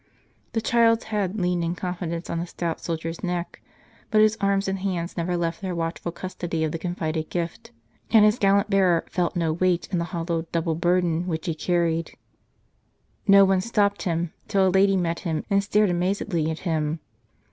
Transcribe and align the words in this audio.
The 0.53 0.61
child's 0.61 1.03
head 1.03 1.39
leaned 1.39 1.63
in 1.63 1.75
confidence 1.75 2.27
on 2.27 2.39
the 2.39 2.47
stout 2.47 2.81
soldier's 2.81 3.23
neck, 3.23 3.61
but 4.09 4.19
his 4.19 4.35
arms 4.41 4.67
and 4.67 4.79
hands 4.79 5.15
never 5.15 5.37
left 5.37 5.61
their 5.61 5.75
watchful 5.75 6.11
custody 6.11 6.63
of 6.63 6.71
the 6.71 6.79
confided 6.79 7.29
gift; 7.29 7.69
and 8.09 8.25
his 8.25 8.39
gallant 8.39 8.67
bearer 8.67 9.05
felt 9.11 9.35
no 9.35 9.53
weight 9.53 9.87
in 9.91 9.99
the 9.99 10.05
hallowed 10.05 10.51
double 10.51 10.73
burden 10.73 11.25
wdiich 11.25 11.45
he 11.45 11.53
carried. 11.53 12.17
No 13.27 13.45
one 13.45 13.61
stopped 13.61 14.01
him, 14.01 14.33
till 14.47 14.67
a 14.67 14.69
lady 14.69 14.97
met 14.97 15.19
him 15.19 15.45
and 15.51 15.63
stared 15.63 15.91
amazedly 15.91 16.49
at 16.49 16.61
him. 16.65 16.99